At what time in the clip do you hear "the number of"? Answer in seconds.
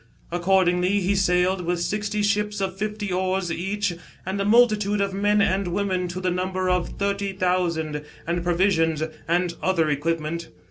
6.19-6.89